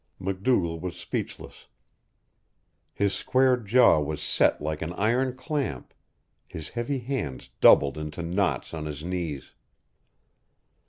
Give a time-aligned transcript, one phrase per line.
[0.17, 1.67] MacDougall was speechless.
[2.95, 5.93] His square jaw was set like an iron clamp,
[6.47, 9.51] his heavy hands doubled into knots on his knees.